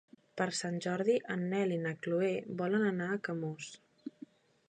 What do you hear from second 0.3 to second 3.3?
Per Sant Jordi en Nel i na Chloé volen anar a